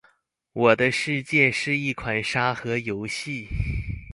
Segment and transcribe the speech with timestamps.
[0.53, 3.45] 《我的世界》是一款沙盒游戏。